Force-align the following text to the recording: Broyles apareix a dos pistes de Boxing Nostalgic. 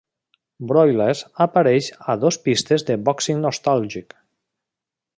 Broyles 0.71 1.21
apareix 1.45 1.91
a 2.13 2.17
dos 2.23 2.41
pistes 2.49 2.89
de 2.91 2.99
Boxing 3.11 3.47
Nostalgic. 3.47 4.21